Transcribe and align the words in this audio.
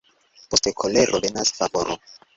Post 0.53 0.69
kolero 0.79 1.23
venas 1.27 1.53
favoro. 1.59 2.03